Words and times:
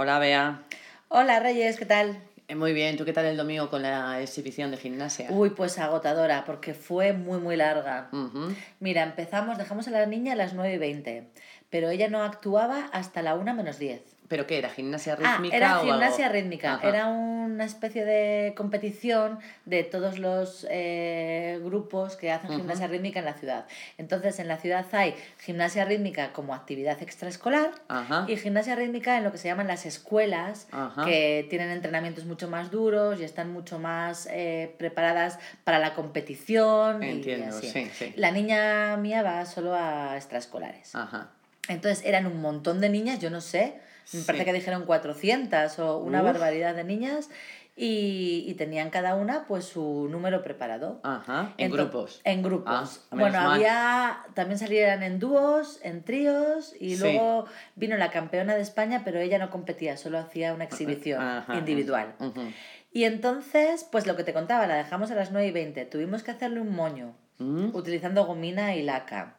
Hola, 0.00 0.20
Bea. 0.20 0.62
Hola, 1.08 1.40
Reyes, 1.40 1.76
¿qué 1.76 1.84
tal? 1.84 2.22
Eh, 2.46 2.54
Muy 2.54 2.72
bien, 2.72 2.96
¿tú 2.96 3.04
qué 3.04 3.12
tal 3.12 3.24
el 3.24 3.36
domingo 3.36 3.68
con 3.68 3.82
la 3.82 4.22
exhibición 4.22 4.70
de 4.70 4.76
gimnasia? 4.76 5.26
Uy, 5.28 5.50
pues 5.50 5.76
agotadora, 5.80 6.44
porque 6.44 6.72
fue 6.72 7.12
muy, 7.12 7.40
muy 7.40 7.56
larga. 7.56 8.08
Mira, 8.78 9.02
empezamos, 9.02 9.58
dejamos 9.58 9.88
a 9.88 9.90
la 9.90 10.06
niña 10.06 10.34
a 10.34 10.36
las 10.36 10.54
9 10.54 10.74
y 10.74 10.78
20, 10.78 11.30
pero 11.70 11.90
ella 11.90 12.08
no 12.08 12.22
actuaba 12.22 12.88
hasta 12.92 13.22
la 13.22 13.34
1 13.34 13.54
menos 13.54 13.78
10. 13.78 14.00
¿Pero 14.28 14.46
qué 14.46 14.58
era? 14.58 14.68
¿Gimnasia 14.68 15.14
Ah, 15.24 15.36
rítmica 15.36 15.56
era 15.56 15.80
o 15.80 15.84
gimnasia 15.84 16.26
algo? 16.26 16.38
rítmica. 16.38 16.74
Ajá. 16.74 16.86
Era 16.86 17.06
una 17.06 17.64
especie 17.64 18.04
de 18.04 18.52
competición 18.54 19.38
de 19.64 19.84
todos 19.84 20.18
los 20.18 20.66
eh, 20.68 21.58
grupos 21.64 22.16
que 22.16 22.30
hacen 22.30 22.50
gimnasia 22.50 22.88
rítmica 22.88 23.20
en 23.20 23.24
la 23.24 23.32
ciudad. 23.32 23.64
Entonces, 23.96 24.38
en 24.38 24.46
la 24.48 24.58
ciudad 24.58 24.84
hay 24.92 25.14
gimnasia 25.40 25.86
rítmica 25.86 26.34
como 26.34 26.54
actividad 26.54 27.00
extraescolar 27.02 27.70
Ajá. 27.88 28.26
y 28.28 28.36
gimnasia 28.36 28.74
rítmica 28.76 29.16
en 29.16 29.24
lo 29.24 29.32
que 29.32 29.38
se 29.38 29.48
llaman 29.48 29.66
las 29.66 29.86
escuelas, 29.86 30.68
Ajá. 30.72 31.06
que 31.06 31.46
tienen 31.48 31.70
entrenamientos 31.70 32.26
mucho 32.26 32.48
más 32.50 32.70
duros 32.70 33.18
y 33.20 33.24
están 33.24 33.50
mucho 33.50 33.78
más 33.78 34.28
eh, 34.30 34.74
preparadas 34.78 35.38
para 35.64 35.78
la 35.78 35.94
competición. 35.94 37.02
y 37.02 37.08
Entiendo, 37.08 37.56
así. 37.56 37.70
sí, 37.70 37.90
sí. 37.94 38.12
La 38.16 38.30
niña 38.30 38.94
mía 38.98 39.22
va 39.22 39.46
solo 39.46 39.74
a 39.74 40.16
extraescolares. 40.16 40.94
Ajá. 40.94 41.30
Entonces 41.68 42.04
eran 42.04 42.26
un 42.26 42.40
montón 42.40 42.80
de 42.80 42.88
niñas, 42.88 43.20
yo 43.20 43.30
no 43.30 43.40
sé, 43.40 43.74
me 44.12 44.20
Sí. 44.20 44.24
parece 44.26 44.44
que 44.46 44.52
dijeron 44.54 44.84
400 44.86 45.78
o 45.78 45.98
una 45.98 46.20
Uf. 46.20 46.24
barbaridad 46.26 46.74
de 46.74 46.82
niñas 46.84 47.28
y, 47.76 48.44
y 48.48 48.54
tenían 48.54 48.90
cada 48.90 49.14
una 49.14 49.46
pues 49.46 49.66
su 49.66 50.08
número 50.10 50.42
preparado. 50.42 51.00
Ajá. 51.04 51.52
En 51.58 51.70
grupos. 51.70 52.20
En 52.24 52.42
grupos. 52.42 53.06
Ah, 53.10 53.14
bueno, 53.16 53.38
mal. 53.38 53.52
había, 53.52 54.18
también 54.34 54.58
salían 54.58 55.02
en 55.02 55.18
dúos, 55.18 55.78
en 55.82 56.02
tríos 56.02 56.74
y 56.80 56.96
Sí. 56.96 57.02
luego 57.02 57.44
vino 57.76 57.96
la 57.96 58.10
campeona 58.10 58.54
de 58.56 58.62
España, 58.62 59.02
pero 59.04 59.20
ella 59.20 59.38
no 59.38 59.50
competía, 59.50 59.96
solo 59.96 60.18
hacía 60.18 60.54
una 60.54 60.64
exhibición 60.64 61.22
Ajá. 61.22 61.54
individual. 61.56 62.14
Y 62.90 63.04
entonces, 63.04 63.84
pues 63.92 64.06
lo 64.06 64.16
que 64.16 64.24
te 64.24 64.32
contaba, 64.32 64.66
la 64.66 64.74
dejamos 64.76 65.10
a 65.10 65.14
las 65.14 65.30
9 65.30 65.46
y 65.48 65.52
20, 65.52 65.84
tuvimos 65.84 66.22
que 66.22 66.30
hacerle 66.30 66.60
un 66.60 66.74
moño 66.74 67.14
Mm. 67.38 67.72
utilizando 67.76 68.24
gomina 68.24 68.74
y 68.74 68.82
laca, 68.82 69.36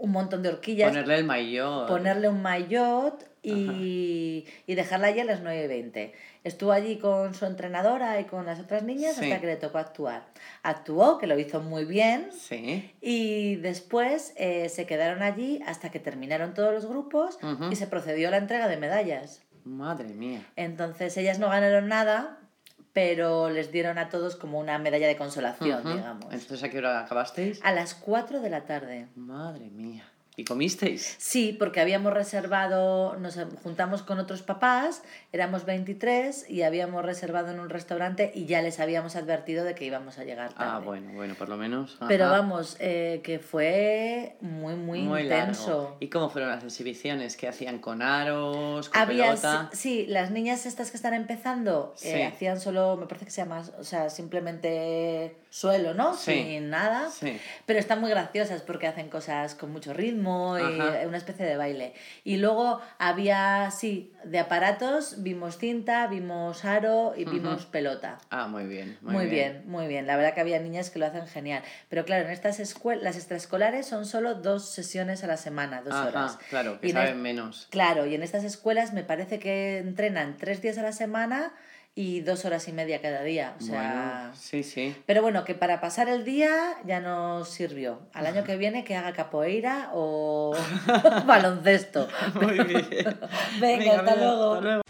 un 0.00 0.10
montón 0.12 0.42
de 0.42 0.48
horquillas, 0.48 0.88
Ponerle 0.88 1.14
el 1.16 1.24
maillot. 1.24 1.86
ponerle 1.86 2.28
un 2.28 2.42
maillot 2.42 3.24
y, 3.42 4.44
y 4.66 4.74
dejarla 4.74 5.08
allí 5.08 5.20
a 5.20 5.24
las 5.24 5.40
9 5.42 5.64
y 5.64 5.68
20. 5.68 6.12
Estuvo 6.44 6.72
allí 6.72 6.96
con 6.98 7.34
su 7.34 7.44
entrenadora 7.46 8.18
y 8.20 8.24
con 8.24 8.46
las 8.46 8.60
otras 8.60 8.82
niñas 8.82 9.16
Sí. 9.16 9.24
hasta 9.24 9.40
que 9.40 9.46
le 9.46 9.56
tocó 9.56 9.78
actuar. 9.78 10.24
Actuó, 10.62 11.18
que 11.18 11.26
lo 11.26 11.38
hizo 11.38 11.60
muy 11.60 11.84
bien, 11.84 12.30
Sí. 12.32 12.90
y 13.00 13.56
después 13.56 14.32
eh, 14.36 14.68
se 14.68 14.86
quedaron 14.86 15.22
allí 15.22 15.60
hasta 15.66 15.90
que 15.90 16.00
terminaron 16.00 16.54
todos 16.54 16.72
los 16.72 16.86
grupos 16.86 17.38
y 17.70 17.76
se 17.76 17.86
procedió 17.86 18.28
a 18.28 18.30
la 18.32 18.38
entrega 18.38 18.68
de 18.68 18.76
medallas. 18.78 19.42
Madre 19.64 20.08
mía. 20.14 20.42
Entonces 20.56 21.16
ellas 21.18 21.38
no 21.38 21.50
ganaron 21.50 21.88
nada, 21.88 22.38
pero 22.92 23.50
les 23.50 23.70
dieron 23.70 23.98
a 23.98 24.08
todos 24.08 24.36
como 24.36 24.58
una 24.58 24.78
medalla 24.78 25.06
de 25.06 25.16
consolación, 25.16 25.82
digamos. 25.84 26.32
Entonces, 26.32 26.62
¿a 26.62 26.68
qué 26.70 26.78
hora 26.78 27.00
acabasteis? 27.00 27.60
A 27.62 27.72
las 27.72 27.94
4 27.94 28.40
de 28.40 28.50
la 28.50 28.64
tarde. 28.64 29.08
Madre 29.14 29.70
mía. 29.70 30.04
¿Y 30.36 30.44
comisteis? 30.44 31.16
Sí, 31.18 31.54
porque 31.58 31.80
habíamos 31.80 32.14
reservado, 32.14 33.16
nos 33.16 33.38
juntamos 33.62 34.02
con 34.02 34.18
otros 34.20 34.42
papás, 34.42 35.02
éramos 35.32 35.64
23 35.66 36.48
y 36.48 36.62
habíamos 36.62 37.04
reservado 37.04 37.50
en 37.50 37.60
un 37.60 37.68
restaurante 37.68 38.30
y 38.34 38.46
ya 38.46 38.62
les 38.62 38.80
habíamos 38.80 39.16
advertido 39.16 39.64
de 39.64 39.74
que 39.74 39.84
íbamos 39.84 40.18
a 40.18 40.24
llegar 40.24 40.54
tarde. 40.54 40.70
Ah, 40.72 40.78
bueno, 40.78 41.10
bueno, 41.12 41.34
por 41.34 41.48
lo 41.48 41.56
menos. 41.56 41.98
Pero 42.08 42.30
vamos, 42.30 42.76
eh, 42.80 43.20
que 43.22 43.38
fue 43.38 44.36
muy, 44.40 44.76
muy, 44.76 45.02
Muy 45.02 45.22
intenso. 45.22 45.66
largo. 45.82 45.96
¿Y 46.00 46.08
cómo 46.08 46.30
fueron 46.30 46.50
las 46.50 46.64
exhibiciones? 46.64 47.36
¿Qué 47.36 47.48
hacían 47.48 47.78
con 47.78 48.00
aros, 48.00 48.88
con 48.88 49.00
Había, 49.00 49.26
pelota? 49.30 49.68
sí, 49.72 50.06
las 50.06 50.30
niñas 50.30 50.64
estas 50.64 50.90
que 50.90 50.96
están 50.96 51.12
empezando 51.12 51.92
eh, 52.02 52.14
Sí. 52.14 52.22
hacían 52.22 52.60
solo, 52.60 52.96
me 52.96 53.06
parece 53.06 53.26
que 53.26 53.30
se 53.32 53.42
llama, 53.42 53.62
o 53.78 53.84
sea, 53.84 54.08
simplemente 54.10 55.36
suelo, 55.50 55.92
¿no? 55.94 56.14
Sí. 56.16 56.32
Sin 56.32 56.70
nada. 56.70 57.10
Sí. 57.10 57.38
Pero 57.66 57.78
están 57.78 58.00
muy 58.00 58.10
graciosas 58.10 58.62
porque 58.62 58.86
hacen 58.86 59.08
cosas 59.10 59.54
con 59.54 59.72
mucho 59.72 59.92
ritmo 59.92 60.19
y 60.58 60.62
Ajá. 60.80 61.06
una 61.06 61.16
especie 61.16 61.46
de 61.46 61.56
baile. 61.56 61.94
Y 62.24 62.36
luego 62.36 62.80
había, 62.98 63.70
sí, 63.70 64.12
de 64.24 64.38
aparatos, 64.38 65.22
vimos 65.22 65.58
cinta, 65.58 66.06
vimos 66.06 66.64
aro 66.64 67.14
y 67.16 67.24
vimos 67.24 67.66
pelota. 67.66 68.18
Ah, 68.30 68.46
muy 68.46 68.64
bien. 68.66 68.98
Muy, 69.00 69.14
Muy, 69.14 69.26
bien. 69.26 69.62
muy 69.66 69.86
bien. 69.86 70.06
La 70.06 70.16
verdad 70.16 70.34
que 70.34 70.40
había 70.40 70.58
niñas 70.60 70.90
que 70.90 70.98
lo 70.98 71.06
hacen 71.06 71.26
genial. 71.26 71.62
Pero 71.88 72.04
claro, 72.04 72.24
en 72.26 72.30
estas 72.30 72.60
escuelas, 72.60 73.02
las 73.02 73.16
extraescolares 73.16 73.86
son 73.86 74.04
solo 74.06 74.34
dos 74.34 74.68
sesiones 74.68 75.24
a 75.24 75.26
la 75.26 75.36
semana, 75.36 75.82
dos 75.82 75.94
Ajá, 75.94 76.08
horas. 76.08 76.38
claro, 76.50 76.80
que 76.80 76.88
Y 76.88 76.92
saben 76.92 77.22
menos. 77.22 77.66
Claro, 77.70 78.06
y 78.06 78.14
en 78.14 78.22
estas 78.22 78.44
escuelas 78.44 78.92
me 78.92 79.02
parece 79.04 79.38
que 79.38 79.78
entrenan 79.78 80.36
tres 80.36 80.60
días 80.62 80.76
a 80.78 80.82
la 80.82 80.92
semana 80.92 81.52
y 82.00 82.20
dos 82.20 82.44
horas 82.46 82.66
y 82.66 82.72
media 82.72 83.02
cada 83.02 83.22
día. 83.22 83.54
O 83.60 83.62
sea, 83.62 84.22
Bueno, 84.22 84.34
sí, 84.34 84.62
sí. 84.62 84.96
pero 85.04 85.20
bueno, 85.20 85.44
que 85.44 85.54
para 85.54 85.80
pasar 85.82 86.08
el 86.08 86.24
día 86.24 86.54
ya 86.86 87.00
nos 87.00 87.48
sirvió. 87.50 87.98
Al 88.14 88.26
año 88.26 88.42
que 88.44 88.56
viene 88.56 88.84
que 88.84 88.96
haga 88.96 89.12
capoeira 89.12 89.90
o 89.92 90.54
baloncesto. 91.26 92.08
Muy 92.40 92.58
bien. 92.64 92.88
Venga, 93.60 93.92
hasta 93.98 94.14
Bea, 94.14 94.16
luego. 94.24 94.54
Hasta 94.54 94.60
luego. 94.64 94.82